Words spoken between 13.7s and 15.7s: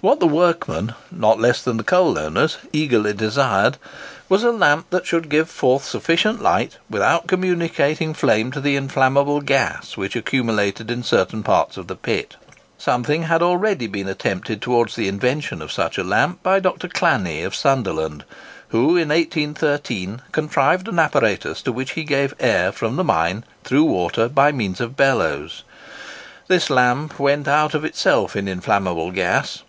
been attempted towards the invention of